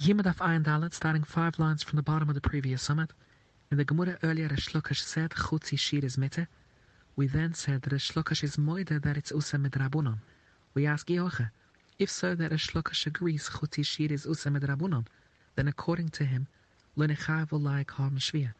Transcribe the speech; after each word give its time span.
Yimad 0.00 0.26
of 0.26 0.36
Ayin 0.36 0.62
Dalet, 0.62 0.94
starting 0.94 1.24
five 1.24 1.58
lines 1.58 1.82
from 1.82 1.96
the 1.96 2.04
bottom 2.04 2.28
of 2.28 2.36
the 2.36 2.40
previous 2.40 2.82
summit. 2.82 3.10
In 3.72 3.78
the 3.78 3.84
Gemara 3.84 4.16
earlier, 4.22 4.46
a 4.46 4.50
Shlokash 4.50 5.00
said, 5.00 5.30
Chutzi 5.30 5.76
Shir 5.76 6.04
is 6.04 6.16
mitte. 6.16 6.46
We 7.16 7.26
then 7.26 7.52
said 7.52 7.82
that 7.82 7.92
Shlokash 7.94 8.44
is 8.44 8.56
moide 8.56 9.02
that 9.02 9.16
it's 9.16 9.32
usa 9.32 9.56
midrabunon. 9.56 10.18
We 10.72 10.86
ask 10.86 11.08
Yoche, 11.08 11.50
if 11.98 12.10
so 12.12 12.36
that 12.36 12.52
Shlokash 12.52 13.06
agrees 13.06 13.48
Chutzi 13.48 13.84
Shir 13.84 14.06
is 14.12 14.24
usa 14.24 14.50
midrabunon, 14.50 15.04
then 15.56 15.66
according 15.66 16.10
to 16.10 16.24
him, 16.24 16.46
Lenechav 16.96 17.48
like 17.50 17.88
Karm 17.88 18.18
Shvir. 18.18 18.54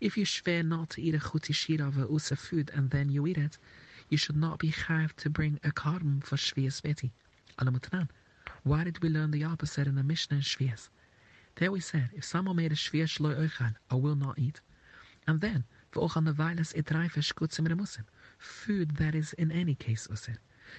If 0.00 0.16
you 0.16 0.26
swear 0.26 0.64
not 0.64 0.90
to 0.90 1.00
eat 1.00 1.14
a 1.14 1.18
Chutzi 1.18 1.54
Shir 1.54 1.80
of 1.86 1.96
a 1.96 2.08
usa 2.10 2.34
food 2.34 2.72
and 2.74 2.90
then 2.90 3.08
you 3.08 3.24
eat 3.28 3.38
it, 3.38 3.56
you 4.08 4.16
should 4.16 4.36
not 4.36 4.58
be 4.58 4.72
chayav 4.72 5.14
to 5.18 5.30
bring 5.30 5.60
a 5.62 5.70
carbon 5.70 6.22
for 6.22 6.34
Shvir 6.34 6.72
Sveti. 6.72 7.12
Alamutanan. 7.60 8.08
Why 8.64 8.84
did 8.84 9.02
we 9.02 9.08
learn 9.08 9.32
the 9.32 9.42
opposite 9.42 9.88
in 9.88 9.96
the 9.96 10.04
Mishnah 10.04 10.36
and 10.36 10.44
Shvias? 10.44 10.88
There 11.56 11.72
we 11.72 11.80
said, 11.80 12.10
if 12.14 12.24
someone 12.24 12.54
made 12.54 12.70
a 12.70 12.76
Shvias 12.76 13.18
Shloi 13.18 13.36
Oichal, 13.36 13.74
I 13.90 13.96
will 13.96 14.14
not 14.14 14.38
eat. 14.38 14.60
And 15.26 15.40
then, 15.40 15.64
V'ochan 15.92 16.32
Nevailas 16.32 16.72
Etreifish 16.74 17.34
Kutzim 17.34 17.66
Remusim, 17.66 18.04
food 18.38 18.98
that 18.98 19.16
is 19.16 19.32
in 19.32 19.50
any 19.50 19.74
case 19.74 20.06
usir. 20.06 20.38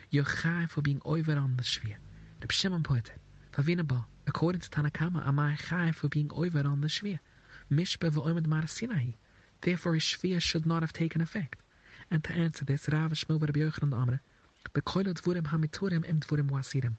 You're 0.09 0.23
for 0.69 0.81
being 0.81 1.01
over 1.03 1.33
on 1.33 1.57
the 1.57 1.63
Shvir. 1.63 1.97
The 2.39 2.47
Pshimon 2.47 2.85
pointed, 2.85 3.19
Favinaba, 3.51 4.05
according 4.27 4.61
to 4.61 4.69
Tanakama, 4.69 5.27
am 5.27 5.37
I 5.39 5.55
chayav 5.55 5.95
for 5.95 6.07
being 6.07 6.31
over 6.33 6.65
on 6.65 6.79
the 6.79 6.87
Shvir? 6.87 7.19
Mishpe 7.69 8.09
v'oimed 8.09 8.47
mar 8.47 8.65
Sinai. 8.65 9.11
Therefore, 9.59 9.95
his 9.95 10.03
Shvir 10.03 10.41
should 10.41 10.65
not 10.65 10.83
have 10.83 10.93
taken 10.93 11.19
effect. 11.19 11.61
And 12.09 12.23
to 12.23 12.31
answer 12.31 12.63
this, 12.63 12.87
Rav 12.87 13.11
Shmuel 13.11 13.41
Rabbi 13.41 13.59
Yochanan 13.59 13.91
Amre, 13.91 14.19
Bekoilot 14.73 15.21
Dvurim 15.21 15.47
Hamiturim 15.47 16.07
Im 16.07 16.21
Dvurim 16.21 16.49
Wasirim. 16.49 16.95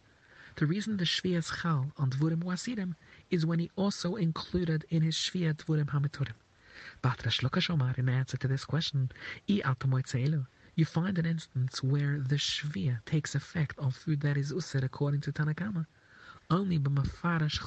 The 0.57 0.67
reason 0.67 0.99
the 0.99 1.05
Shvias 1.05 1.63
Chal 1.63 1.93
on 1.97 2.11
Dvurim 2.11 2.45
Wasirim 2.45 2.95
is 3.29 3.45
when 3.45 3.59
he 3.59 3.73
also 3.75 4.15
included 4.15 4.87
in 4.89 5.03
his 5.03 5.17
Shvia 5.17 5.53
Dvurim 5.53 5.87
Hamiturim. 5.87 6.35
But 7.03 7.25
Resh 7.25 7.69
Omar, 7.71 7.95
in 7.99 8.09
answer 8.09 8.37
to 8.37 8.47
this 8.47 8.65
question, 8.65 9.11
I 9.49 9.75
you 10.77 10.85
find 10.85 11.19
an 11.19 11.27
instance 11.27 11.83
where 11.83 12.21
the 12.21 12.37
Shvia 12.37 13.05
takes 13.05 13.35
effect 13.35 13.77
on 13.81 13.91
food 13.91 14.21
that 14.21 14.37
is 14.37 14.53
Usir 14.53 14.85
according 14.85 15.23
to 15.23 15.33
Tanakama. 15.33 15.87
Only 16.49 16.79
b'mafarash 16.79 17.59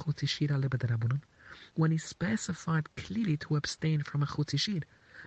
when 1.76 1.92
he 1.92 1.98
specified 1.98 2.96
clearly 2.96 3.36
to 3.38 3.58
abstain 3.58 4.02
from 4.04 4.24
a 4.24 4.28
chutishir, 4.28 4.84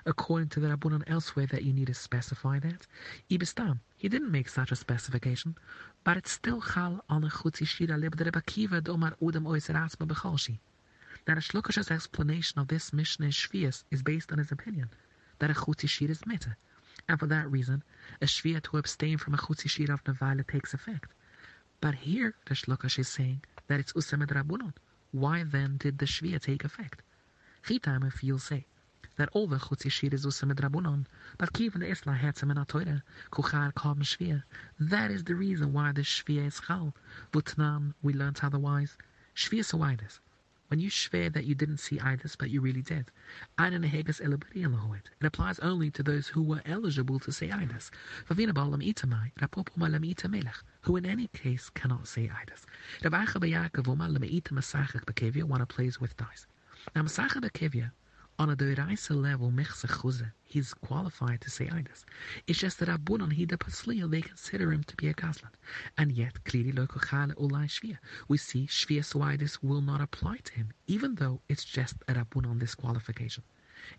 according 0.07 0.49
to 0.49 0.61
the 0.61 0.69
Rabbanon 0.69 1.03
elsewhere 1.07 1.47
that 1.47 1.63
you 1.63 1.73
need 1.73 1.89
to 1.89 1.95
specify 1.95 2.59
that. 2.59 2.87
Ibistam, 3.31 3.81
he 3.97 4.09
didn't 4.09 4.31
make 4.31 4.49
such 4.49 4.73
a 4.73 4.77
specification, 4.77 5.57
but 6.05 6.17
it's 6.17 6.31
still 6.31 6.61
chal 6.61 7.05
on 7.09 7.25
a 7.25 7.29
chutzi 7.29 7.67
shira 7.67 7.97
lib 7.97 8.17
de 8.17 8.25
Rebakiva 8.25 8.81
domar 8.81 9.15
udam 9.21 9.45
oiser 9.45 9.75
bechalshi. 9.97 10.59
Now 11.29 11.35
the 11.35 11.41
Shlokash's 11.41 11.91
explanation 11.91 12.59
of 12.59 12.69
this 12.69 12.93
Mishnah 12.93 13.27
in 13.27 13.33
Shvias 13.33 13.85
is 13.91 14.03
based 14.03 14.33
on 14.33 14.39
his 14.39 14.51
opinion 14.51 14.91
that 15.39 15.51
a 15.51 15.87
shira 15.87 16.11
is 16.11 16.27
meta, 16.27 16.57
and 17.09 17.19
for 17.19 17.27
that 17.27 17.51
reason, 17.51 17.83
a 18.23 18.27
shvia 18.27 18.63
to 18.63 18.79
abstain 18.79 19.19
from 19.19 19.35
a 19.35 19.39
chutzi 19.39 19.69
shira 19.69 19.95
of 19.95 20.05
Navala 20.05 20.47
takes 20.47 20.73
effect. 20.73 21.13
But 21.81 21.95
here 21.95 22.35
the 22.47 22.55
Shlokash 22.55 22.99
is 22.99 23.09
saying 23.09 23.43
that 23.67 23.81
it's 23.81 23.93
usamed 23.93 24.29
Rabbanon. 24.29 24.75
Why 25.13 25.43
then 25.43 25.77
did 25.77 25.99
the 25.99 26.07
shvia 26.07 26.41
take 26.41 26.65
effect? 26.65 27.03
Chitam, 27.65 28.07
if 28.07 28.23
you'll 28.23 28.39
say, 28.39 28.67
that 29.21 29.29
all 29.35 29.47
the 29.47 29.59
chutzi 29.59 29.91
shir 29.91 30.09
is 30.13 30.25
usam 30.25 30.51
drabunon, 30.55 31.05
but 31.37 31.53
kiven 31.53 31.87
is 31.87 32.07
la 32.07 32.15
hetzem 32.15 32.51
en 32.51 32.57
atoyre, 32.57 33.03
kuchar 33.31 33.75
kam 33.75 33.97
shvia. 33.97 34.43
That 34.79 35.11
is 35.11 35.25
the 35.25 35.35
reason 35.35 35.75
why 35.75 35.93
the 35.93 36.01
shvia 36.01 36.47
is 36.47 36.59
chal. 36.67 36.95
Vutnan, 37.31 37.93
we 38.01 38.15
learnt 38.15 38.43
otherwise. 38.43 38.97
Shvia 39.37 39.61
sawitis. 39.61 40.21
When 40.69 40.81
you 40.81 40.89
swear 40.89 41.29
that 41.29 41.45
you 41.45 41.55
didn't 41.55 41.81
see 41.81 42.01
itis, 42.01 42.35
but 42.35 42.49
you 42.49 42.63
really 42.63 42.81
did, 42.81 43.11
it 43.59 43.75
applies 45.23 45.59
only 45.59 45.91
to 45.91 46.03
those 46.03 46.29
who 46.29 46.43
were 46.43 46.63
eligible 46.65 47.19
to 47.19 47.31
say 47.31 47.51
itis. 47.51 47.91
Who 48.27 48.37
in 50.97 51.07
any 51.07 51.29
case 51.29 51.71
cannot 51.75 52.09
say 52.09 52.31
itis. 52.43 52.65
One 53.03 53.27
who 55.61 55.67
plays 55.67 56.01
with 56.01 56.17
dice. 56.17 56.47
Now, 56.97 57.03
Masachet 57.03 57.43
Bekevia 57.43 57.91
on 58.41 58.49
a 58.49 58.57
Doiraisa 58.57 59.15
level, 59.15 59.51
Mechse 59.51 59.87
Chuze, 59.87 60.33
he's 60.45 60.73
qualified 60.73 61.43
to 61.43 61.51
say 61.51 61.67
Eidas. 61.67 62.07
It's 62.47 62.59
just 62.59 62.79
that 62.79 62.89
Abunon, 62.89 63.35
he 63.35 63.45
the 63.45 63.59
Paslil, 63.59 64.11
they 64.11 64.23
consider 64.23 64.73
him 64.73 64.83
to 64.85 64.97
be 64.97 65.09
a 65.09 65.13
Gazlan. 65.13 65.53
And 65.99 66.11
yet, 66.11 66.43
clearly, 66.47 66.73
Lokochale 66.73 67.35
Ulai 67.35 67.67
Shvia. 67.67 67.99
We 68.29 68.39
see 68.39 68.67
Shvia 68.67 69.05
Suaidis 69.05 69.59
will 69.63 69.83
not 69.83 70.01
apply 70.01 70.39
to 70.45 70.55
him, 70.55 70.73
even 70.87 71.17
though 71.17 71.43
it's 71.51 71.67
just 71.67 71.97
a 72.09 72.15
Abunon 72.15 72.59
disqualification. 72.59 73.43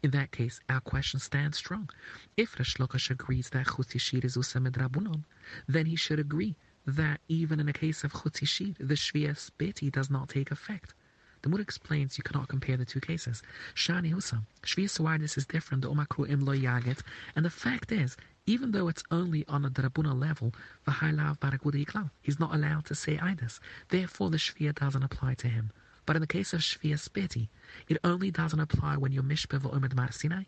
In 0.01 0.09
that 0.09 0.31
case, 0.31 0.59
our 0.67 0.81
question 0.81 1.19
stands 1.19 1.57
strong. 1.57 1.91
If 2.35 2.55
Rashlokash 2.55 3.11
agrees 3.11 3.51
that 3.51 3.67
Chutzishir 3.67 4.25
is 4.25 4.35
Usamed 4.37 4.71
Rabunon, 4.71 5.23
then 5.67 5.85
he 5.85 5.95
should 5.95 6.17
agree 6.17 6.55
that 6.87 7.21
even 7.27 7.59
in 7.59 7.69
a 7.69 7.73
case 7.73 8.03
of 8.03 8.11
Chutzishir, 8.13 8.75
the 8.79 8.95
Shvia 8.95 9.35
Spiti 9.35 9.91
does 9.91 10.09
not 10.09 10.29
take 10.29 10.49
effect. 10.49 10.95
The 11.41 11.49
Mura 11.49 11.63
explains 11.63 12.17
you 12.17 12.23
cannot 12.23 12.49
compare 12.49 12.77
the 12.77 12.85
two 12.85 13.01
cases. 13.01 13.41
Shani 13.73 14.13
Husam, 14.13 14.43
Shvi 14.63 14.85
Sawadis 14.85 15.37
is 15.37 15.45
different, 15.47 15.81
the 15.81 15.89
Omakru 15.89 16.29
Imlo 16.29 16.55
Yagit, 16.55 17.01
and 17.35 17.43
the 17.43 17.49
fact 17.49 17.91
is, 17.91 18.15
even 18.45 18.71
though 18.71 18.87
it's 18.87 19.03
only 19.09 19.45
on 19.47 19.65
a 19.65 19.69
Drabuna 19.71 20.13
level, 20.19 20.53
Vahailav 20.87 21.39
Barakudi 21.39 21.85
Iklam, 21.85 22.11
he's 22.21 22.39
not 22.39 22.53
allowed 22.53 22.85
to 22.85 22.95
say 22.95 23.17
Idas. 23.17 23.59
Therefore, 23.89 24.29
the 24.29 24.37
Shvia 24.37 24.75
doesn't 24.75 25.03
apply 25.03 25.33
to 25.35 25.47
him. 25.47 25.71
But 26.05 26.15
in 26.15 26.21
the 26.21 26.27
case 26.27 26.53
of 26.53 26.61
Shvia 26.61 26.95
Spiti, 26.95 27.49
it 27.87 27.97
only 28.03 28.31
doesn't 28.31 28.59
apply 28.59 28.97
when 28.97 29.11
you're 29.11 29.23
Mishpev 29.23 29.65
or 29.65 29.71
Omed 29.71 29.95
Mar 29.95 30.11
Sinai. 30.11 30.43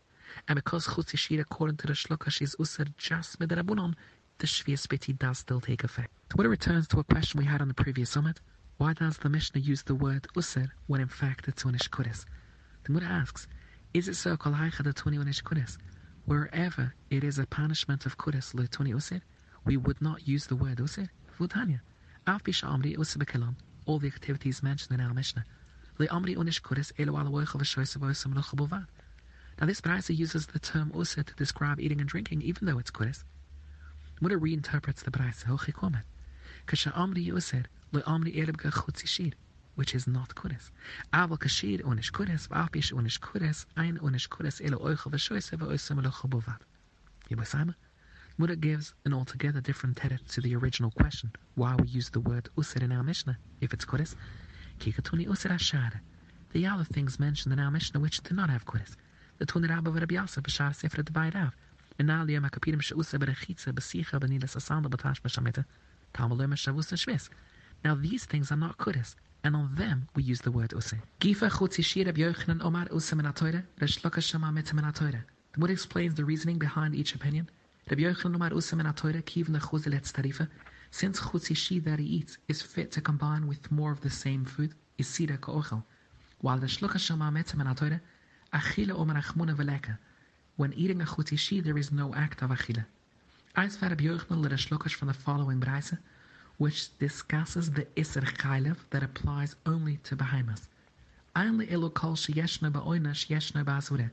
And 0.48 0.56
because 0.56 0.88
Chutzishir, 0.88 1.40
according 1.40 1.78
to 1.78 1.88
the 1.88 1.94
Shlokash, 1.94 2.42
is 2.42 2.56
Usar 2.60 2.92
just 2.98 3.40
Medrabunon, 3.40 3.96
the 4.40 4.48
Shvia 4.48 4.78
Spiti 4.78 5.18
does 5.18 5.38
still 5.40 5.62
take 5.62 5.84
effect. 5.84 6.12
Twitter 6.30 6.50
returns 6.50 6.88
to 6.90 7.00
a 7.00 7.04
question 7.04 7.40
we 7.40 7.46
had 7.46 7.62
on 7.62 7.68
the 7.68 7.74
previous 7.74 8.10
summit. 8.10 8.40
Why 8.84 8.92
does 8.92 9.18
the 9.18 9.30
Mishnah 9.30 9.62
use 9.62 9.82
the 9.84 9.96
word 9.96 10.28
usir 10.36 10.70
when 10.88 11.00
in 11.00 11.08
fact 11.08 11.48
it's 11.48 11.64
unish 11.64 11.88
kuris? 11.88 12.26
The 12.84 12.92
Muda 12.92 13.06
asks, 13.06 13.48
is 13.94 14.10
it 14.10 14.16
so 14.16 14.36
kol 14.36 14.52
the 14.52 14.94
tuni 14.94 15.18
unish 15.18 15.42
kuris? 15.42 15.78
Wherever 16.26 16.94
it 17.10 17.24
is 17.24 17.40
a 17.40 17.48
punishment 17.48 18.06
of 18.06 18.18
kuris 18.18 18.54
le 18.54 18.68
tuni 18.68 18.94
usir, 18.94 19.22
we 19.64 19.78
would 19.78 20.02
not 20.02 20.28
use 20.28 20.48
the 20.48 20.58
word 20.58 20.80
usir. 20.80 21.08
Vutanya, 21.40 21.80
af 22.28 22.44
bisha 22.44 22.68
amri 22.68 22.98
usir 22.98 23.56
all 23.86 24.00
the 24.00 24.08
activities 24.08 24.62
mentioned 24.62 25.00
in 25.00 25.06
our 25.06 25.14
Mishnah. 25.14 25.46
Le 25.98 26.08
amri 26.08 26.36
unish 26.36 26.60
kuris 26.60 26.92
elu 27.00 27.18
ala 27.18 27.32
woicha 27.32 27.58
v'shoysa 27.58 28.00
v'osa 28.00 28.86
Now 29.62 29.66
this 29.66 29.80
Braisa 29.80 30.14
uses 30.14 30.48
the 30.48 30.60
term 30.60 30.92
usir 30.92 31.26
to 31.26 31.34
describe 31.36 31.80
eating 31.80 32.02
and 32.02 32.10
drinking, 32.10 32.42
even 32.42 32.66
though 32.66 32.80
it's 32.80 32.92
kuris. 32.92 33.24
Muda 34.20 34.36
reinterprets 34.36 35.06
the 35.06 35.12
Braisa, 35.12 35.46
hochikomet. 35.46 36.04
Kasha 36.66 36.92
amri 36.92 37.28
usir, 37.28 37.66
le'amri 37.92 38.36
ereb 38.36 38.56
chutzi 38.56 39.06
shir, 39.08 39.32
which 39.76 39.94
is 39.94 40.08
not 40.08 40.34
kuris. 40.36 40.72
Aval 41.14 41.38
kashir 41.38 41.82
unish 41.82 42.12
kuris, 42.12 42.48
v'apish 42.48 42.94
unish 42.94 43.20
kuris, 43.20 43.66
ein 43.76 43.98
unish 43.98 44.30
kuris, 44.30 44.62
elo 44.66 44.78
oichel 44.80 45.12
v'shoyse 45.12 45.58
v'oisem 45.58 46.02
elocho 46.02 46.30
bovad. 46.30 46.62
Yibosama? 47.30 47.76
Muda 48.38 48.56
gives 48.56 48.94
an 49.06 49.14
altogether 49.14 49.60
different 49.62 49.98
tenet 49.98 50.26
to 50.30 50.42
the 50.42 50.56
original 50.56 50.92
question, 50.92 51.32
why 51.56 51.76
we 51.76 51.88
use 51.88 52.10
the 52.12 52.20
word 52.22 52.50
usir 52.58 52.82
in 52.82 52.92
our 52.92 53.04
Mishnah, 53.04 53.38
if 53.60 53.74
it's 53.74 53.86
kuris. 53.86 54.16
Kikatuni 54.80 55.28
usir 55.28 55.54
ashar. 55.54 56.02
The 56.52 56.66
other 56.66 56.86
things 56.86 57.20
mentioned 57.20 57.52
in 57.52 57.60
our 57.60 57.72
Mishnah 57.72 58.00
which 58.00 58.22
do 58.22 58.34
not 58.34 58.50
have 58.50 58.66
kuris. 58.66 58.96
The 59.38 59.46
Tuni 59.46 59.70
Rabba 59.70 59.92
v'Rabbi 59.92 60.14
Yasser 60.14 60.42
b'shar 60.42 60.74
sefer 60.74 61.04
Dvairav. 61.04 61.52
And 62.00 62.08
now 62.08 62.24
the 62.24 62.36
Yamakipidim 62.36 62.82
she'usir 62.82 63.20
b'rechitza 63.20 63.74
b'sicha 63.74 64.20
b'nilas 64.20 64.56
asanda 64.56 64.86
b'tash 64.88 65.20
b'shamita. 65.22 65.66
Now 66.20 67.96
these 67.96 68.26
things 68.26 68.52
are 68.52 68.56
not 68.56 68.78
kuris, 68.78 69.16
and 69.44 69.56
on 69.56 69.76
them 69.76 70.08
we 70.16 70.24
use 70.24 70.42
the 70.42 70.52
word 70.52 70.74
use. 70.74 71.02
Gifa 71.20 71.50
chutzishir. 71.50 72.06
The 75.54 75.60
Mud 75.60 75.70
explains 75.70 76.16
the 76.16 76.26
reasoning 76.26 76.58
behind 76.60 76.96
each 76.96 77.16
opinion. 77.16 77.50
Since 80.92 81.20
chutzishi 81.20 81.84
that 81.84 82.00
he 82.00 82.06
eats 82.06 82.38
is 82.48 82.62
fit 82.62 82.92
to 82.92 83.02
combine 83.02 83.48
with 83.48 83.72
more 83.72 83.92
of 83.92 84.02
the 84.02 84.10
same 84.10 84.46
food, 84.46 84.76
is 84.98 85.08
sida 85.08 85.40
ka'ochel. 85.42 85.84
While 86.42 86.60
the 86.60 86.68
shluka 86.68 87.00
shama 87.00 87.32
mitzah 87.32 87.56
menatoire, 87.56 88.00
achile 88.54 88.92
omar 88.92 89.22
achmuna 89.22 89.56
veleka. 89.56 89.98
When 90.56 90.74
eating 90.74 91.02
a 91.02 91.06
chutzishi 91.06 91.64
there 91.64 91.78
is 91.78 91.92
no 91.92 92.14
act 92.14 92.44
of 92.44 92.52
achile. 92.52 92.86
Eis 93.56 93.80
Reb 93.84 94.02
Yochanan 94.02 94.42
let 94.42 94.52
a 94.52 94.56
shlukash 94.56 94.96
from 94.96 95.10
the 95.10 95.14
following 95.14 95.60
braise 95.60 95.94
which 96.58 96.98
discusses 96.98 97.70
the 97.70 97.86
Isser 97.96 98.24
Chaylev 98.38 98.78
that 98.90 99.04
applies 99.04 99.56
only 99.68 99.98
to 99.98 100.16
behemoths. 100.16 100.70
Only 101.36 101.68
elokol 101.68 102.18
sheyeshna 102.18 102.72
ba'oinash 102.72 103.28
yeshna 103.28 103.64
ba'asure. 103.64 104.10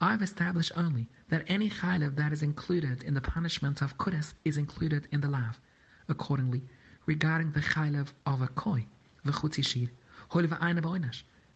I've 0.00 0.22
established 0.22 0.72
only 0.74 1.06
that 1.28 1.44
any 1.48 1.68
chaylev 1.68 2.16
that 2.16 2.32
is 2.32 2.42
included 2.42 3.02
in 3.02 3.12
the 3.12 3.20
punishment 3.20 3.82
of 3.82 3.98
kudes 3.98 4.32
is 4.46 4.56
included 4.56 5.06
in 5.12 5.20
the 5.20 5.28
lav. 5.28 5.60
Accordingly, 6.08 6.62
regarding 7.04 7.52
the 7.52 7.60
chaylev 7.60 8.14
of 8.24 8.40
a 8.40 8.48
koi, 8.48 8.86
the 9.22 9.32
chutzishir, 9.32 9.90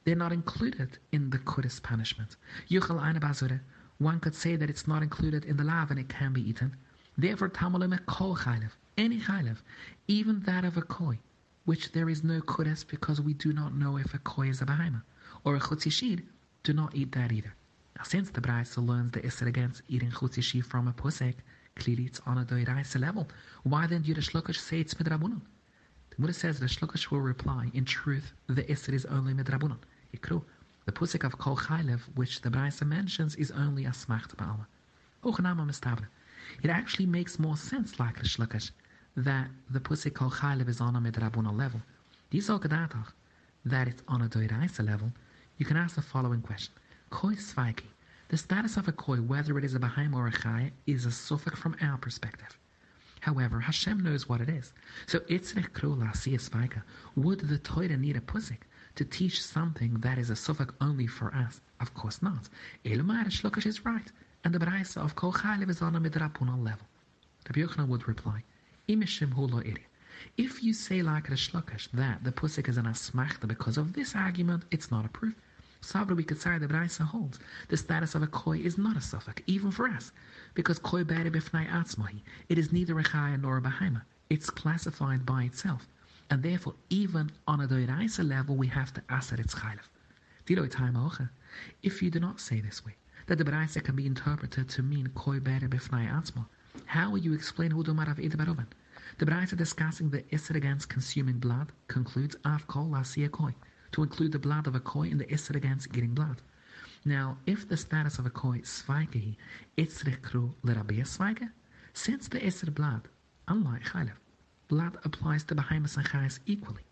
They're 0.05 0.17
not 0.17 0.33
included 0.33 0.99
in 1.13 1.31
the 1.31 1.39
Kudus 1.39 1.83
punishment. 1.83 2.37
One 3.97 4.21
could 4.21 4.35
say 4.35 4.57
that 4.57 4.69
it's 4.69 4.87
not 4.87 5.03
included 5.03 5.47
in 5.47 5.57
the 5.57 5.65
law 5.65 5.87
and 5.89 5.99
it 5.99 6.11
can 6.11 6.35
be 6.35 6.47
eaten. 6.47 6.77
Therefore, 7.19 7.51
Tamalim 7.51 7.99
kol 8.07 8.37
chaylev, 8.37 8.71
any 8.97 9.21
chaylev, 9.21 9.59
even 10.09 10.41
that 10.41 10.65
of 10.65 10.79
a 10.79 10.83
koi, 10.83 11.19
which 11.67 11.93
there 11.93 12.09
is 12.09 12.25
no 12.25 12.41
Kudus 12.41 12.87
because 12.87 13.21
we 13.21 13.35
do 13.35 13.53
not 13.53 13.75
know 13.75 13.99
if 13.99 14.15
a 14.15 14.19
koi 14.19 14.49
is 14.49 14.63
a 14.63 14.65
behemoth, 14.65 15.03
or 15.45 15.55
a 15.55 15.61
chutzishid, 15.61 16.23
do 16.63 16.73
not 16.73 16.95
eat 16.95 17.13
that 17.13 17.31
either. 17.31 17.55
Now, 17.97 18.05
since 18.05 18.31
the 18.31 18.41
Braisa 18.41 18.87
learns 18.87 19.13
the 19.13 19.21
Isser 19.21 19.47
against 19.47 19.83
eating 19.89 20.11
chutzishid 20.11 20.65
from 20.65 20.89
a 20.89 20.93
pusek, 20.93 21.35
clearly 21.77 22.05
it's 22.05 22.21
on 22.25 22.39
a 22.39 22.45
doiraisa 22.47 22.99
level. 22.99 23.29
Why 23.65 23.87
then 23.87 24.03
do 24.03 24.15
the 24.15 24.23
shlokash 24.23 24.57
say 24.57 24.81
it's 24.81 24.95
midrabunan? 24.95 25.43
The 26.11 26.17
Gemara 26.17 26.33
says 26.33 26.61
the 26.61 26.67
shlokash 26.67 27.11
will 27.11 27.21
reply, 27.21 27.71
in 27.75 27.85
truth, 27.85 28.33
the 28.47 28.63
Isser 28.65 28.95
is 28.95 29.05
only 29.05 29.35
midrabunan. 29.35 29.79
Ikru, 30.17 30.43
the 30.87 30.93
pusik 30.93 31.25
of 31.25 31.37
kol 31.37 31.57
chaylev, 31.57 32.01
which 32.15 32.41
the 32.41 32.49
Braisa 32.49 32.87
mentions, 32.87 33.35
is 33.37 33.51
only 33.51 33.85
a 33.85 33.93
smacht 33.93 34.35
ba'ala. 34.37 34.65
Ochanama 35.23 35.67
mistavra. 35.67 36.07
It 36.63 36.71
actually 36.71 37.07
makes 37.07 37.39
more 37.39 37.57
sense, 37.57 37.99
like 37.99 38.19
the 38.19 38.25
shlokash, 38.25 38.71
that 39.17 39.49
the 39.71 39.81
pusik 39.81 40.15
kol 40.15 40.33
is 40.69 40.81
on 40.81 40.97
a 40.97 41.01
midrabunan 41.01 41.57
level. 41.57 41.81
Gedatach, 42.33 43.13
that 43.65 43.89
it's 43.89 44.03
on 44.09 44.23
a 44.23 44.29
doiraisa 44.29 44.85
level, 44.85 45.13
you 45.59 45.67
can 45.67 45.77
ask 45.77 45.95
the 45.95 46.03
following 46.03 46.43
question. 46.43 46.73
Koi 47.11 47.35
svaiki. 47.35 47.87
The 48.29 48.37
status 48.39 48.77
of 48.77 48.89
a 48.89 48.93
koi, 48.93 49.19
whether 49.19 49.59
it 49.59 49.65
is 49.65 49.75
a 49.75 49.79
Bahaim 49.79 50.15
or 50.15 50.27
a 50.27 50.33
Chai, 50.33 50.73
is 50.87 51.05
a 51.05 51.11
suffix 51.11 51.59
from 51.59 51.77
our 51.83 51.99
perspective. 51.99 52.59
However, 53.21 53.61
Hashem 53.61 54.03
knows 54.03 54.29
what 54.29 54.41
it 54.41 54.49
is. 54.49 54.73
So 55.07 55.21
it's 55.29 55.53
Itzrich 55.53 55.71
Krula 55.71 56.13
Svaika. 56.13 56.83
Would 57.15 57.41
the 57.41 57.59
Torah 57.59 57.97
need 57.97 58.17
a 58.17 58.21
pusik 58.21 58.63
to 58.97 59.05
teach 59.05 59.41
something 59.43 59.95
that 60.01 60.19
is 60.19 60.31
a 60.31 60.35
suffix 60.37 60.75
only 60.81 61.07
for 61.07 61.33
us? 61.35 61.61
Of 61.79 61.95
course 61.95 62.21
not. 62.23 62.49
Elumar 62.85 63.27
Shlokash 63.27 63.67
is 63.67 63.85
right, 63.85 64.11
and 64.45 64.53
the 64.53 64.59
Braisa 64.59 64.97
of 64.97 65.15
Kol 65.15 65.33
Chaylev 65.33 65.71
is 65.71 65.83
on 65.83 65.95
a 65.95 66.01
midrapunal 66.01 66.65
level. 66.65 66.87
The 67.45 67.53
Yochanan 67.53 67.89
would 67.89 68.09
reply, 68.09 68.43
Imishim 68.89 69.33
Hulo 69.35 69.65
Iri. 69.65 69.87
If 70.37 70.63
you 70.63 70.73
say 70.73 71.03
like 71.03 71.29
the 71.29 71.35
Shlokash 71.35 71.89
that 71.93 72.25
the 72.25 72.33
pusik 72.33 72.69
is 72.69 72.77
an 72.77 72.87
asmachta 72.87 73.47
because 73.47 73.77
of 73.77 73.93
this 73.93 74.15
argument, 74.17 74.65
it's 74.71 74.91
not 74.91 75.05
a 75.05 75.09
proof. 75.09 75.35
Savra, 75.81 76.17
we 76.17 76.25
could 76.25 76.41
say 76.41 76.59
the 76.59 76.67
Braisa 76.67 77.03
holds 77.03 77.39
the 77.69 77.77
status 77.77 78.15
of 78.15 78.23
a 78.23 78.27
koi 78.27 78.59
is 78.59 78.79
not 78.79 78.97
a 78.97 79.01
suffix, 79.01 79.43
even 79.47 79.71
for 79.71 79.89
us, 79.89 80.13
because 80.55 80.79
koi 80.79 81.05
bere 81.05 81.31
b'fnai 81.31 81.69
atzmahi. 81.69 82.21
It 82.49 82.59
is 82.59 82.73
neither 82.73 82.99
a 82.99 83.03
chaya 83.03 83.41
nor 83.41 83.57
a 83.57 83.61
behemoth. 83.61 84.03
It's 84.31 84.51
classified 84.51 85.27
by 85.27 85.45
itself, 85.45 85.89
and 86.31 86.43
therefore, 86.43 86.75
even 86.91 87.31
on 87.47 87.61
a 87.61 87.69
doiraisa 87.69 88.27
level, 88.29 88.57
we 88.57 88.69
have 88.69 88.93
to 88.95 89.03
that 89.09 89.41
it's 89.41 89.55
chaylev. 89.55 89.89
If 91.83 92.03
you 92.03 92.11
do 92.11 92.21
not 92.21 92.41
say 92.41 92.61
this 92.61 92.85
way, 92.85 92.95
that 93.33 93.43
the 93.43 93.51
Braisa 93.51 93.83
can 93.83 93.97
be 93.97 94.05
interpreted 94.05 94.69
to 94.69 94.83
mean 94.83 95.09
koi 95.15 95.41
bere 95.41 95.67
b'fnai 95.67 96.07
atzma, 96.07 96.45
how 96.85 97.11
will 97.11 97.17
you 97.17 97.33
explain 97.33 97.71
Hudumar 97.71 98.11
of 98.11 98.21
Id 98.21 98.33
The 98.33 99.25
Braisa 99.25 99.57
discussing 99.57 100.11
the 100.11 100.21
Isser 100.25 100.55
against 100.55 100.91
consuming 100.91 101.39
blood 101.39 101.73
concludes 101.89 102.37
Av 102.45 102.67
kol 102.67 102.89
lasiya 102.91 103.31
koi 103.31 103.55
to 103.93 104.03
include 104.03 104.33
the 104.33 104.39
blood 104.39 104.67
of 104.67 104.75
a 104.75 104.81
koi 104.81 105.05
in 105.05 105.17
the 105.17 105.25
Isser 105.25 105.57
against 105.57 105.93
getting 105.93 106.13
blood. 106.13 106.43
Now, 107.07 107.39
if 107.47 107.67
the 107.67 107.77
status 107.79 108.19
of 108.19 108.27
a 108.27 108.31
koi 108.31 108.59
is 108.59 108.69
Svaigehi, 108.69 109.37
Itzrechru 109.79 110.53
Lerabia 110.63 111.07
Svaige, 111.07 111.51
since 111.95 112.29
the 112.29 112.39
Isser 112.39 112.75
blood, 112.75 113.09
unlike 113.49 113.85
Chaylev, 113.85 114.19
blood 114.69 114.99
applies 115.05 115.43
to 115.45 115.55
Behemoths 115.55 115.97
and 115.97 116.07
Chayas 116.07 116.39
equally. 116.45 116.83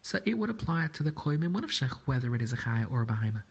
So 0.00 0.18
it 0.24 0.38
would 0.38 0.48
apply 0.48 0.86
to 0.94 1.02
the 1.02 1.12
koi 1.12 1.36
Mimunavshech, 1.36 1.92
whether 2.06 2.34
it 2.34 2.40
is 2.40 2.54
a 2.54 2.56
Chaya 2.56 2.90
or 2.90 3.02
a 3.02 3.06
Behemoth. 3.06 3.42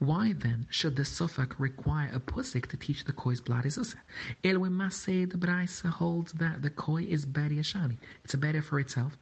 Why 0.00 0.34
then 0.34 0.66
should 0.68 0.96
the 0.96 1.04
suffix 1.04 1.58
require 1.58 2.10
a 2.12 2.20
pusik 2.20 2.66
to 2.66 2.76
teach 2.76 3.04
the 3.04 3.12
koi's 3.12 3.40
blood 3.40 3.64
is 3.64 3.94
we 4.42 4.68
must 4.68 5.00
say 5.00 5.24
the 5.24 5.38
Braisa 5.38 5.88
holds 5.88 6.32
that 6.32 6.60
the 6.60 6.68
koi 6.68 7.04
is 7.04 7.24
beri 7.24 7.56
shani. 7.56 7.96
It's 8.22 8.34
a 8.34 8.38
better 8.38 8.60
for 8.60 8.80
itself, 8.80 9.16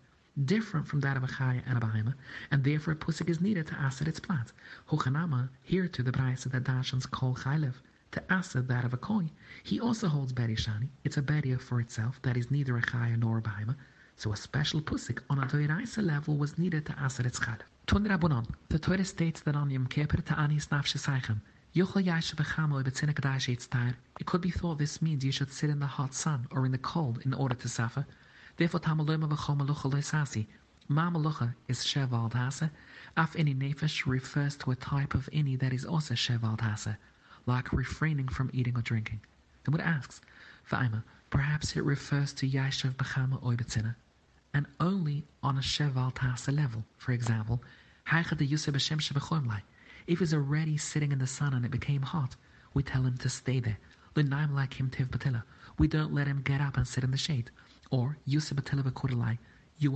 different 0.44 0.88
from 0.88 1.00
that 1.00 1.16
of 1.16 1.22
a 1.22 1.28
chaya 1.28 1.62
and 1.66 1.76
a 1.76 1.80
behemoth, 1.80 2.16
and 2.50 2.64
therefore 2.64 2.94
a 2.94 2.96
pusik 2.96 3.28
is 3.28 3.40
needed 3.40 3.68
to 3.68 3.78
acid 3.78 4.08
its 4.08 4.18
plant. 4.18 4.52
Hochanama, 4.88 5.50
here 5.62 5.86
to 5.86 6.02
the 6.02 6.10
brayse 6.10 6.50
that 6.50 6.64
dashans 6.64 7.08
kol 7.08 7.36
chaylev, 7.36 7.74
to 8.10 8.32
acid 8.32 8.66
that 8.66 8.84
of 8.84 8.92
a 8.92 8.96
koi. 8.96 9.30
He 9.62 9.78
also 9.78 10.08
holds 10.08 10.32
berishani. 10.32 10.88
It's 11.04 11.16
a 11.16 11.22
beria 11.22 11.60
for 11.60 11.80
itself 11.80 12.20
that 12.22 12.36
is 12.36 12.50
neither 12.50 12.76
a 12.76 12.82
chaya 12.82 13.16
nor 13.16 13.38
a 13.38 13.42
behemoth. 13.42 13.76
So 14.16 14.32
a 14.32 14.36
special 14.36 14.80
pusik 14.80 15.20
on 15.30 15.38
a 15.38 15.46
doiraisa 15.46 16.04
level 16.04 16.36
was 16.36 16.58
needed 16.58 16.86
to 16.86 16.98
acid 16.98 17.26
its 17.26 17.38
chaylev. 17.38 17.62
Tun 17.90 18.06
Rabbanon, 18.06 18.46
the 18.68 18.78
Torah 18.78 19.04
states 19.04 19.40
that 19.40 19.56
on 19.56 19.68
Yom 19.68 19.88
Kippur 19.88 20.18
to 20.18 20.38
anis 20.38 20.68
nafshe 20.68 20.94
it 24.20 24.26
could 24.26 24.40
be 24.40 24.50
thought 24.52 24.78
this 24.78 25.02
means 25.02 25.24
you 25.24 25.32
should 25.32 25.52
sit 25.52 25.70
in 25.70 25.80
the 25.80 25.86
hot 25.88 26.14
sun 26.14 26.46
or 26.52 26.64
in 26.64 26.70
the 26.70 26.78
cold 26.78 27.20
in 27.24 27.34
order 27.34 27.56
to 27.56 27.68
suffer. 27.68 28.06
Therefore, 28.56 28.78
tamaluma 28.78 29.28
v'chomalucha 29.28 29.90
loisasi. 29.90 30.46
Mamalucha 30.88 31.52
is 31.66 31.84
sheval 31.84 32.30
tasa. 32.30 32.70
Af 33.16 33.34
any 33.36 33.56
nefesh 33.56 34.06
refers 34.06 34.54
to 34.58 34.70
a 34.70 34.76
type 34.76 35.14
of 35.14 35.28
any 35.32 35.56
that 35.56 35.72
is 35.72 35.84
also 35.84 36.14
sheval 36.14 36.56
tasa, 36.56 36.96
like 37.46 37.72
refraining 37.72 38.28
from 38.28 38.50
eating 38.52 38.76
or 38.76 38.82
drinking. 38.82 39.20
The 39.64 39.72
Buddha 39.72 39.84
asks, 39.84 40.20
Va'ima, 40.70 41.02
perhaps 41.28 41.74
it 41.74 41.82
refers 41.82 42.32
to 42.34 42.48
Yashav 42.48 42.94
Bechama 42.94 43.42
Oibetzina, 43.42 43.96
and 44.54 44.66
only 44.78 45.24
on 45.42 45.58
a 45.58 45.62
sheval 45.62 46.12
tasa 46.12 46.52
level. 46.54 46.84
For 46.98 47.10
example, 47.10 47.60
If 50.06 50.18
he's 50.18 50.34
already 50.34 50.76
sitting 50.76 51.12
in 51.12 51.18
the 51.20 51.28
sun 51.28 51.54
and 51.54 51.64
it 51.64 51.70
became 51.70 52.02
hot, 52.02 52.34
we 52.74 52.82
tell 52.82 53.02
him 53.02 53.16
to 53.18 53.28
stay 53.28 53.60
there. 53.60 53.78
We 54.16 54.24
don't 54.24 56.12
let 56.12 56.26
him 56.26 56.42
get 56.42 56.60
up 56.60 56.76
and 56.76 56.88
sit 56.88 57.04
in 57.04 57.12
the 57.12 57.16
shade. 57.16 57.52
Or, 57.90 58.18
you 58.24 58.40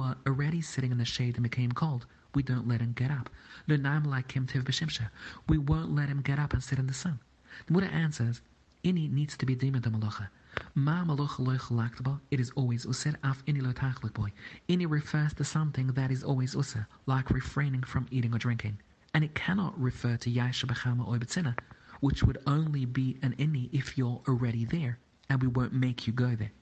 are 0.01 0.17
already 0.27 0.61
sitting 0.61 0.93
in 0.93 0.99
the 0.99 1.05
shade 1.05 1.35
and 1.35 1.43
became 1.43 1.73
cold. 1.73 2.07
We 2.35 2.45
don't 2.45 2.69
let 2.69 2.81
him 2.81 2.93
get 2.93 3.11
up. 3.11 3.31
We 3.67 5.59
won't 5.59 5.95
let 5.95 6.09
him 6.09 6.21
get 6.21 6.39
up 6.39 6.53
and 6.53 6.63
sit 6.63 6.79
in 6.79 6.87
the 6.87 6.95
sun. 6.95 7.19
The 7.67 7.73
Buddha 7.73 7.89
answers, 7.89 8.41
Ini 8.85 9.11
needs 9.11 9.37
to 9.37 9.47
be 9.47 9.57
dima 9.57 9.81
de 9.81 9.91
malacha. 9.91 10.29
Ma 10.75 11.05
malacha 11.05 11.39
loy 11.39 11.57
chalaktaba, 11.57 12.21
it 12.31 12.41
is 12.41 12.51
always 12.51 12.87
usir 12.87 13.15
af 13.23 13.45
ini 13.47 13.63
lo 13.63 13.73
boy. 14.11 14.33
Ini 14.69 14.89
refers 14.89 15.35
to 15.35 15.45
something 15.45 15.89
that 15.89 16.11
is 16.11 16.23
always 16.23 16.55
usir, 16.55 16.87
like 17.07 17.31
refraining 17.31 17.83
from 17.83 18.07
eating 18.11 18.35
or 18.35 18.39
drinking. 18.39 18.79
And 19.15 19.25
it 19.25 19.35
cannot 19.35 19.81
refer 19.81 20.17
to 20.17 20.31
yasha 20.31 20.67
b'chama 20.67 21.07
or 21.07 21.17
betzina, 21.17 21.57
which 22.01 22.23
would 22.23 22.39
only 22.47 22.85
be 22.85 23.19
an 23.23 23.35
ini 23.39 23.69
if 23.73 23.97
you're 23.97 24.21
already 24.29 24.65
there, 24.65 24.99
and 25.29 25.41
we 25.41 25.49
won't 25.49 25.73
make 25.73 26.07
you 26.07 26.13
go 26.13 26.35
there. 26.35 26.53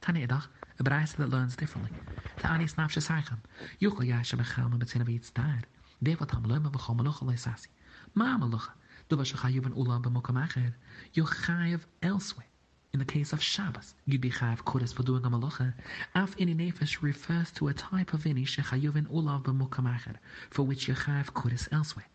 Tani 0.00 0.26
edach, 0.26 0.46
a 0.78 0.84
Braisa 0.84 1.16
that 1.16 1.30
learns 1.30 1.56
differently. 1.56 1.90
Ta'ani 2.38 2.66
snaf 2.66 2.90
shesaychem. 2.90 3.38
Yuchel 3.80 4.08
yashem 4.08 4.40
echelma 4.40 4.76
betzina 4.76 5.04
v'yitzdair. 5.04 5.62
Devat 6.04 6.28
hamloima 6.28 6.70
v'chom 6.70 6.98
melucha 6.98 7.22
leisasi. 7.22 7.68
Ma 8.14 8.36
melucha. 8.38 8.70
Du 9.08 9.16
was 9.16 9.32
chayiv 9.32 9.66
an 9.66 9.72
ulam 9.72 10.02
b'mokam 10.02 10.36
acher. 10.36 10.74
Elsewhere. 12.02 12.46
In 12.94 13.00
the 13.00 13.04
case 13.04 13.32
of 13.32 13.42
Shabbos, 13.42 13.96
you'd 14.06 14.20
be 14.20 14.30
chayiv 14.30 14.58
kodesh 14.58 14.94
for 14.94 15.02
doing 15.02 15.24
a 15.24 15.28
melucha. 15.28 15.74
Af 16.14 16.36
ini 16.36 16.54
nefesh 16.54 17.02
refers 17.02 17.50
to 17.50 17.66
a 17.66 17.74
type 17.74 18.12
of 18.14 18.22
ini 18.22 18.46
shechayiv 18.46 18.94
an 18.94 19.06
ulam 19.06 19.42
b'mokam 19.42 19.92
acher, 19.92 20.14
for 20.48 20.62
which 20.62 20.86
you're 20.86 20.96
chayiv 20.96 21.32
kodesh 21.32 21.66
elsewhere. 21.72 22.06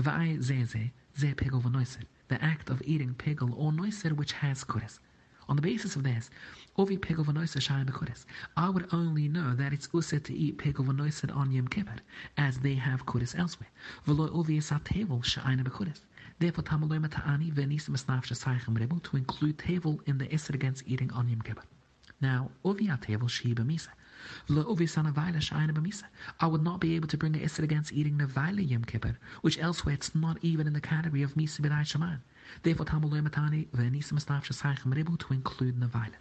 V'ai 0.00 0.42
ze 0.42 0.64
ze, 0.64 0.90
pegel 1.34 1.62
v'noiser. 1.62 2.02
The 2.26 2.42
act 2.44 2.68
of 2.68 2.82
eating 2.84 3.14
pegel 3.14 3.54
or 3.54 3.70
noiser 3.70 4.12
which 4.12 4.32
has 4.32 4.64
kodesh. 4.64 4.98
On 5.48 5.54
the 5.54 5.62
basis 5.62 5.94
of 5.94 6.02
this, 6.02 6.30
Ovi 6.76 6.98
pegel 6.98 7.24
v'noisa 7.24 7.60
shayim 7.60 7.86
b'kudes. 7.88 8.24
I 8.56 8.70
would 8.70 8.92
only 8.92 9.28
know 9.28 9.54
that 9.54 9.72
it's 9.72 9.86
uset 9.86 10.24
to 10.24 10.34
eat 10.34 10.58
pegel 10.58 10.84
v'noisa 10.84 11.32
on 11.32 11.52
Yom 11.52 11.68
Kippur, 11.68 11.98
as 12.36 12.58
they 12.58 12.74
have 12.74 13.06
kudes 13.06 13.38
elsewhere. 13.38 13.70
V'lo 14.04 14.28
ovi 14.30 14.58
esat 14.58 14.82
tevel 14.82 15.22
shayim 15.22 15.62
b'kudes. 15.62 16.00
Therefore, 16.40 16.64
tamaloi 16.64 16.98
mata'ani 17.06 17.52
v'nisim 17.52 17.90
esnaf 17.90 18.24
shasayichem 18.26 18.78
rebu 18.78 18.98
to 19.00 19.16
include 19.16 19.56
tevel 19.56 20.00
in 20.06 20.18
the 20.18 20.26
Isser 20.26 20.54
against 20.54 20.82
eating 20.86 21.12
on 21.12 21.28
Yom 21.28 21.40
Kippur. 21.40 21.62
Now, 22.20 22.50
ovi 22.64 22.88
tevel 22.88 23.30
shi 23.30 23.54
b'misa. 23.54 23.88
I 26.40 26.46
would 26.46 26.62
not 26.62 26.80
be 26.80 26.96
able 26.96 27.08
to 27.08 27.16
bring 27.16 27.36
a 27.36 27.38
Isser 27.38 27.62
against 27.62 27.92
eating 27.92 28.18
nevayla 28.18 28.68
Yom 28.68 28.84
Kippur, 28.84 29.16
which 29.42 29.58
elsewhere 29.58 29.94
it's 29.94 30.14
not 30.14 30.38
even 30.42 30.66
in 30.66 30.72
the 30.72 30.80
category 30.80 31.22
of 31.22 31.34
misa 31.34 31.60
b'dai 31.60 31.86
shaman. 31.86 32.20
Therefore, 32.62 32.86
tamaloi 32.86 33.28
mata'ani 33.28 33.68
v'nisim 33.68 34.14
esnaf 34.14 34.44
shasayichem 34.44 34.94
rebu 34.94 35.16
to 35.18 35.34
include 35.34 35.78
nevayla. 35.78 36.14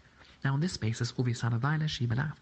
Now 0.44 0.54
on 0.54 0.60
this 0.60 0.78
basis, 0.78 1.14
uvisana 1.14 1.60
vaila 1.60 1.88
she 1.88 2.06
belav. 2.06 2.34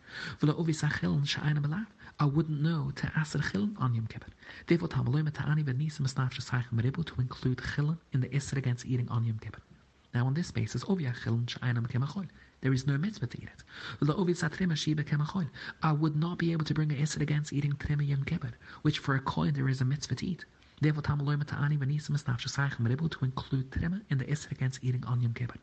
V'lo 0.42 0.56
uvisachiln 0.60 1.26
sha'ayna 1.26 1.62
belav. 1.62 1.86
I 2.22 2.26
wouldn't 2.26 2.62
know 2.62 2.92
to 2.98 3.12
ask 3.16 3.32
the 3.32 3.40
chilin 3.40 3.74
on 3.80 3.96
Yom 3.96 4.06
Kippur. 4.06 4.30
Therefore, 4.68 4.90
Tamaloim 4.90 5.34
ta'ani 5.34 5.64
v'nisim 5.64 6.02
esnaf 6.02 6.32
shesaychim 6.32 6.72
meribu 6.72 7.04
to 7.04 7.20
include 7.20 7.58
chilin 7.58 7.98
in 8.12 8.22
the 8.22 8.30
isser 8.30 8.58
against 8.58 8.86
eating 8.86 9.10
on 9.10 9.26
Yom 9.26 9.40
Kippur. 9.40 9.64
Now 10.14 10.28
on 10.28 10.36
this 10.36 10.52
basis, 10.52 10.84
there 10.84 12.74
is 12.74 12.86
no 12.86 12.98
mitzvah 13.00 13.26
to 13.26 13.42
eat 13.42 13.50
it. 13.50 13.64
I 15.82 15.92
would 15.94 16.16
not 16.16 16.38
be 16.38 16.52
able 16.52 16.66
to 16.66 16.74
bring 16.76 16.92
a 16.92 16.96
isid 16.96 17.22
against 17.22 17.54
eating 17.54 17.72
trima 17.72 18.08
yom 18.08 18.24
kippur, 18.24 18.52
which 18.84 19.00
for 19.00 19.16
a 19.16 19.20
coin 19.20 19.54
there 19.54 19.68
is 19.68 19.82
a 19.82 19.86
mitzvah 19.86 20.14
to 20.14 20.28
eat. 20.28 20.46
Therefore, 20.80 21.02
Tamaloy 21.02 21.42
Mata'ani 21.42 21.80
Vanisa 21.80 22.12
Mastaf 22.12 22.40
Shasaychim 22.40 22.88
are 22.88 22.92
able 22.92 23.10
to 23.10 23.26
include 23.26 23.72
trima 23.72 24.02
in 24.12 24.20
the 24.20 24.26
isid 24.26 24.52
against 24.52 24.84
eating 24.84 25.04
on 25.06 25.22
yom 25.22 25.34
kippur. 25.34 25.58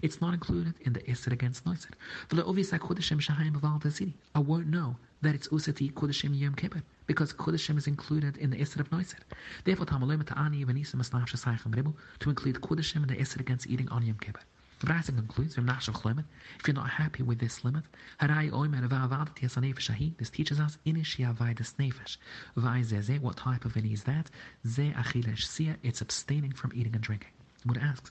It's 0.00 0.20
not 0.20 0.32
included 0.32 0.74
in 0.80 0.94
the 0.94 1.00
Isser 1.00 1.32
against 1.32 1.64
noiset. 1.64 1.94
For 2.28 2.36
the 2.36 2.42
Noiser. 2.42 4.12
I 4.34 4.38
won't 4.38 4.66
know 4.68 4.96
that 5.20 5.34
it's 5.34 5.48
Usati 5.48 5.92
Kodeshim 5.92 6.38
Yom 6.38 6.54
Kippur 6.54 6.82
because 7.06 7.32
Kodeshim 7.32 7.76
is 7.76 7.86
included 7.86 8.36
in 8.38 8.50
the 8.50 8.56
Isser 8.56 8.80
of 8.80 8.90
Noiser. 8.90 9.18
Therefore, 9.64 9.86
Tamalom 9.86 10.26
Ta'ani 10.26 10.64
Venisa 10.64 10.96
Maslav 10.96 11.28
Shasaychim 11.28 11.76
Ribu 11.76 11.94
to 12.20 12.30
include 12.30 12.56
Kodeshim 12.62 13.02
in 13.02 13.08
the 13.08 13.16
Isser 13.16 13.40
against 13.40 13.66
eating 13.66 13.88
on 13.90 14.02
Yom 14.02 14.16
Kippur. 14.18 14.40
The 14.82 14.86
Brasing 14.86 15.14
concludes 15.14 15.54
from 15.54 15.68
Nashal 15.68 15.94
Chlomet, 15.94 16.24
if 16.58 16.66
you're 16.66 16.74
not 16.74 16.90
happy 16.90 17.22
with 17.22 17.38
this 17.38 17.62
limit, 17.62 17.84
Harai 18.20 18.50
Oimer 18.50 18.88
Vavadat 18.88 19.36
Yasanefesh 19.36 20.16
this 20.16 20.28
teaches 20.28 20.58
us 20.58 20.76
Inishia 20.84 21.32
Vidas 21.36 21.74
Nefesh. 21.78 22.16
Vai 22.56 23.18
what 23.18 23.36
type 23.36 23.64
of 23.64 23.76
any 23.76 23.92
is 23.92 24.02
that? 24.02 24.28
Ze 24.66 24.90
Achilesh 24.90 25.42
Sia, 25.42 25.76
it's 25.84 26.00
abstaining 26.00 26.50
from 26.50 26.72
eating 26.74 26.94
and 26.94 27.02
drinking. 27.04 27.30
The 27.62 27.68
Buddha 27.68 27.84
asks, 27.84 28.10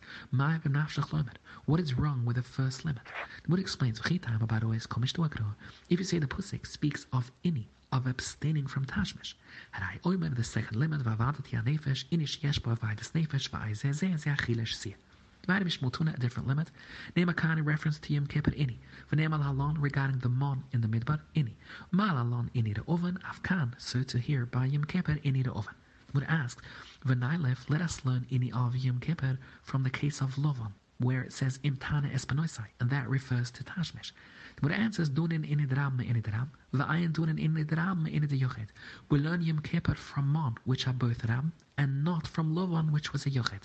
what 1.66 1.82
is 1.82 1.94
wrong 1.96 2.24
with 2.24 2.38
the 2.38 2.42
first 2.42 2.86
limit? 2.86 3.04
Buddha 3.46 3.62
explains, 3.62 4.00
if 4.00 4.10
you 4.10 6.06
say 6.06 6.20
the 6.20 6.28
Pusik 6.28 6.66
speaks 6.66 7.06
of 7.12 7.30
any, 7.44 7.68
of 7.92 8.08
abstaining 8.08 8.66
from 8.66 8.86
tashmish. 8.86 9.34
Had 9.72 9.84
I 9.84 10.00
oimer 10.06 10.34
the 10.34 10.46
second 10.46 10.80
limit, 10.80 11.02
vavadat 11.02 11.52
ya 11.52 11.62
nefesh, 11.64 12.06
inish 12.14 12.40
yeshba 12.40 12.80
vaidus 12.80 13.12
nefesh, 13.12 13.50
vaize 13.50 13.94
ze 13.94 14.16
ze 14.16 14.30
achilesh 14.30 14.74
siyah. 14.74 14.96
Divided 15.42 15.68
Mishmutuna, 15.68 16.16
a 16.16 16.20
different 16.20 16.48
limit. 16.48 16.72
Name 17.18 17.28
a 17.28 17.34
Kani 17.34 17.66
reference 17.66 18.00
to 18.00 18.14
Yom 18.14 18.28
Kippur 18.28 18.52
Ini. 18.52 18.78
V'name 19.12 19.34
al 19.34 19.76
regarding 19.82 20.20
the 20.20 20.30
Mon 20.30 20.64
in 20.72 20.80
the 20.80 20.88
Midbar 20.88 21.20
Ini. 21.36 21.52
Mal 21.92 22.16
Halon 22.16 22.50
Ini 22.52 22.74
the 22.74 22.90
oven, 22.90 23.20
Afkan, 23.30 23.74
so 23.78 24.02
to 24.02 24.18
hear 24.18 24.46
by 24.46 24.68
Yom 24.68 24.86
Kippur 24.86 25.16
Ini 25.26 25.44
the 25.44 25.52
oven 25.52 25.76
would 26.14 26.24
ask, 26.26 26.64
V'nailef, 27.06 27.70
let 27.70 27.82
us 27.82 28.04
learn 28.04 28.26
any 28.32 28.48
Yom 28.48 29.00
Kippur 29.00 29.38
from 29.64 29.84
the 29.84 29.90
case 29.90 30.22
of 30.22 30.36
Lovan, 30.36 30.74
where 30.98 31.22
it 31.22 31.34
says 31.34 31.58
Imtana 31.60 32.12
Espinoisai, 32.14 32.68
and 32.80 32.90
that 32.90 33.10
refers 33.10 33.50
to 33.52 33.64
Tashmish. 33.64 34.12
The 34.56 34.62
Buddha 34.62 34.76
answers, 34.76 35.10
Dunin 35.10 35.50
in 35.50 35.66
idram 35.66 35.98
me 35.98 36.08
in 36.08 36.22
idram, 36.22 36.50
V'ayin 36.74 37.14
dunin 37.14 37.40
in 37.40 37.56
idram 37.56 38.04
me 38.04 38.14
in 38.14 38.28
yochid. 38.28 38.68
We 39.10 39.20
learn 39.20 39.42
Yom 39.42 39.60
Kippur 39.60 39.96
from 39.96 40.28
Mon, 40.28 40.58
which 40.66 40.88
are 40.88 40.94
both 40.94 41.26
Ram, 41.26 41.54
and 41.78 42.04
not 42.04 42.28
from 42.28 42.54
Lovan, 42.54 42.92
which 42.92 43.14
was 43.14 43.26
a 43.26 43.30
yochid. 43.30 43.62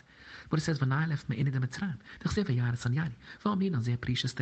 But 0.48 0.60
it 0.60 0.62
says, 0.62 0.78
V'nailef 0.78 1.28
me 1.28 1.38
in 1.38 1.46
idam 1.46 1.66
etzram, 1.66 1.98
D'chsev 2.20 2.46
yaris 2.46 2.86
an 2.86 2.94
yari, 2.94 3.12
V'amin 3.44 3.74
on 3.74 3.82
zeh 3.82 4.00
precious 4.00 4.32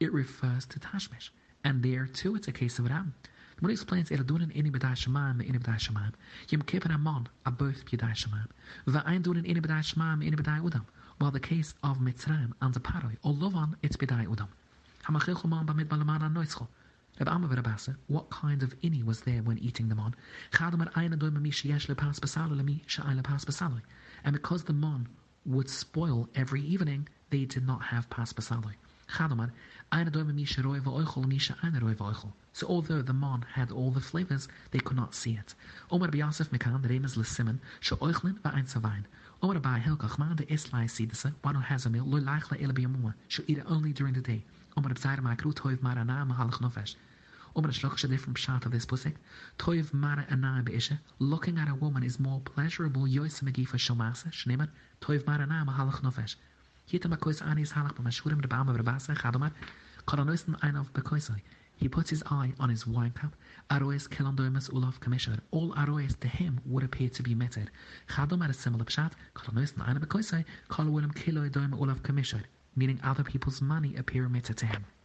It 0.00 0.12
refers 0.12 0.66
to 0.66 0.80
Tashmish. 0.80 1.30
And 1.64 1.82
there 1.82 2.06
too 2.06 2.34
it's 2.34 2.48
a 2.48 2.52
case 2.52 2.78
of 2.78 2.88
Ram. 2.88 3.14
He 3.64 3.70
explains 3.70 4.10
Erdunen 4.10 4.50
in 4.50 4.72
B'dai 4.72 4.96
Shemaim 4.96 5.40
in 5.40 5.56
B'dai 5.56 5.76
Shemaim, 5.76 6.12
Yom 6.48 6.62
Kippur 6.62 6.90
Amon 6.90 7.28
are 7.46 7.52
both 7.52 7.84
B'dai 7.86 8.10
Shemaim. 8.10 8.48
V'ayin 8.88 9.22
Dunen 9.22 9.44
in 9.44 9.62
B'dai 9.62 9.78
Shemaim 9.78 10.26
in 10.26 10.34
B'dai 10.34 10.60
Udam, 10.60 10.84
while 11.18 11.30
the 11.30 11.38
case 11.38 11.72
of 11.84 11.98
Mitzrayim 11.98 12.52
and 12.60 12.74
the 12.74 12.80
Paroi, 12.80 13.16
or 13.22 13.32
Lovan, 13.32 13.76
it's 13.80 13.96
B'dai 13.96 14.26
Udam. 14.26 14.48
Hamachil 15.04 15.36
Chuman 15.40 15.64
B'mid 15.64 15.86
Balaman 15.86 16.24
and 16.24 16.36
Noitzchol. 16.36 16.66
Reb 17.20 17.28
Amma 17.28 17.46
Rabasa, 17.46 17.94
what 18.08 18.28
kind 18.30 18.64
of 18.64 18.74
ini 18.80 19.04
was 19.04 19.20
there 19.20 19.42
when 19.42 19.58
eating 19.58 19.88
them 19.88 20.00
on? 20.00 20.16
And 24.24 24.32
because 24.32 24.64
the 24.64 24.72
mon 24.72 25.08
would 25.46 25.70
spoil 25.70 26.28
every 26.34 26.62
evening, 26.62 27.08
they 27.30 27.44
did 27.44 27.64
not 27.64 27.82
have 27.82 28.10
pas 28.10 28.32
basaloi. 28.32 28.74
So 32.54 32.66
although 32.68 33.02
the 33.02 33.12
man 33.12 33.44
had 33.52 33.72
all 33.72 33.90
the 33.90 34.00
flavors, 34.00 34.48
they 34.70 34.78
could 34.78 34.96
not 34.96 35.14
see 35.14 35.32
it. 35.32 35.54
Omar 35.90 36.08
B'Yasef 36.08 36.50
Mekan, 36.50 36.80
the 36.82 36.88
name 36.88 37.04
is 37.04 37.16
Lesimen, 37.16 37.58
She'oichlin 37.80 38.38
va'ein 38.40 38.68
savain. 38.68 39.04
Omar 39.42 39.56
B'Ai 39.56 39.82
Hilkach, 39.82 40.18
man 40.18 40.36
de 40.36 40.44
Islai 40.44 40.84
Sidasa, 40.84 41.34
one 41.42 41.56
who 41.56 41.60
has 41.62 41.84
a 41.84 41.90
meal, 41.90 42.04
lo 42.06 42.20
laichla 42.20 42.62
ela 42.62 42.72
b'yamua, 42.72 43.14
should 43.26 43.44
eat 43.50 43.58
it 43.58 43.64
only 43.66 43.92
during 43.92 44.14
the 44.14 44.20
day. 44.20 44.44
B'Zair 44.76 45.18
Ma'akru 45.18 45.52
toiv 45.52 45.82
marana 45.82 46.24
mahalach 46.24 46.60
nofesh. 46.60 46.94
Omar 47.56 47.72
Shloch 47.72 48.04
a 48.04 48.06
different 48.06 48.38
pshat 48.38 48.64
of 48.64 48.70
this 48.70 48.86
pusik. 48.86 49.16
Toiv 49.58 49.92
mara 49.92 50.24
anai 50.30 50.64
be'isha, 50.64 51.00
looking 51.18 51.58
at 51.58 51.68
a 51.68 51.74
woman 51.74 52.04
is 52.04 52.20
more 52.20 52.40
pleasurable, 52.40 53.08
yois 53.08 53.42
megifa 53.42 53.76
shomasa, 53.76 54.30
shnemer, 54.30 54.68
toiv 55.00 55.26
mara 55.26 55.46
marana 55.46 55.70
mahalach 55.70 56.02
nofesh. 56.02 56.36
Hier 56.92 57.08
ma 57.08 57.16
kois 57.16 57.40
anis 57.40 57.72
halach 57.72 57.94
b'mashurim 57.96 58.42
de 58.42 58.48
ba'ama 58.48 58.74
v'rabasa, 58.76 59.16
chadomar, 59.16 59.50
Koronoisen 60.06 60.58
ein 60.62 60.76
of 60.76 60.92
Bekoisai. 60.92 61.40
He 61.74 61.88
puts 61.88 62.10
his 62.10 62.22
eye 62.26 62.52
on 62.60 62.68
his 62.68 62.86
wine 62.86 63.12
cup. 63.12 63.34
Aroes 63.70 64.06
kelandoimus 64.06 64.68
ulov 64.68 65.00
kameshar. 65.00 65.40
All 65.52 65.72
aroes 65.72 66.16
to 66.16 66.28
him 66.28 66.60
would 66.66 66.84
appear 66.84 67.08
to 67.08 67.22
be 67.22 67.34
meted. 67.34 67.70
Chadom 68.10 68.42
had 68.42 68.50
a 68.50 68.52
similar 68.52 68.84
pshat. 68.84 69.12
Koronoisen 69.34 69.88
ein 69.88 69.96
of 69.96 70.02
Bekoisai. 70.02 70.44
Kol 70.68 70.84
willem 70.90 71.12
kiloi 71.12 71.48
doima 71.48 71.78
ulov 71.78 72.02
kameshar. 72.02 72.42
Meaning 72.76 73.00
other 73.02 73.24
people's 73.24 73.62
money 73.62 73.96
appear 73.96 74.28
meted 74.28 74.58
to 74.58 74.66
him. 74.66 74.84